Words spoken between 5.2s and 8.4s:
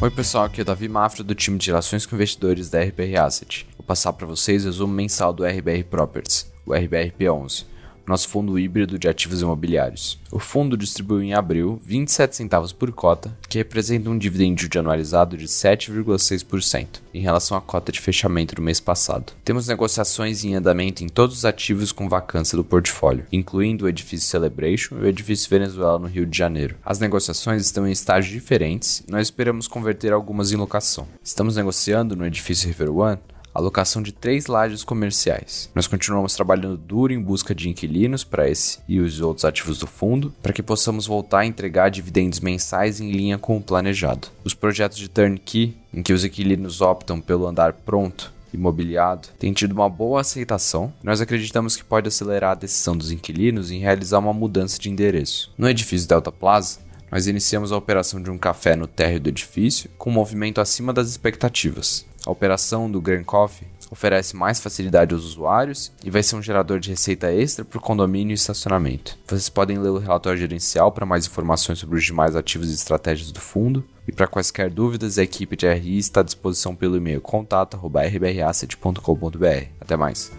do RBR Properties, o RBRP11 nosso